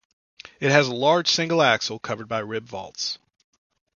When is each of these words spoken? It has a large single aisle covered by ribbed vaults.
It 0.59 0.71
has 0.71 0.87
a 0.87 0.95
large 0.95 1.27
single 1.29 1.61
aisle 1.61 1.99
covered 1.99 2.27
by 2.27 2.39
ribbed 2.39 2.69
vaults. 2.69 3.19